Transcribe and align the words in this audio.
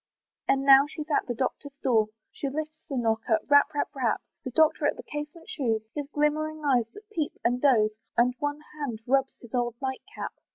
And 0.47 0.63
now 0.63 0.87
she's 0.87 1.11
at 1.11 1.27
the 1.27 1.35
doctor's 1.35 1.77
door, 1.83 2.07
She 2.31 2.49
lifts 2.49 2.81
the 2.89 2.97
knocker, 2.97 3.37
rap, 3.49 3.71
rap, 3.75 3.87
rap, 3.93 4.19
The 4.43 4.49
doctor 4.49 4.87
at 4.87 4.97
the 4.97 5.03
casement 5.03 5.47
shews, 5.47 5.83
His 5.93 6.07
glimmering 6.11 6.65
eyes 6.65 6.87
that 6.95 7.07
peep 7.11 7.33
and 7.45 7.61
doze; 7.61 7.91
And 8.17 8.33
one 8.39 8.61
hand 8.73 9.01
rubs 9.05 9.35
his 9.39 9.53
old 9.53 9.75
night 9.79 10.01
cap. 10.15 10.33